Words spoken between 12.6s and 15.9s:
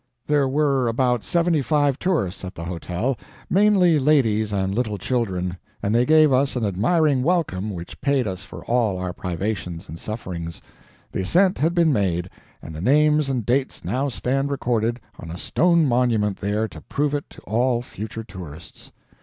and the names and dates now stand recorded on a stone